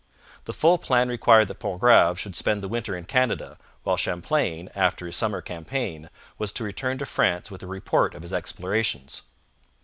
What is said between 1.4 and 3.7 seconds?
that Pontgrave should spend the winter in Canada,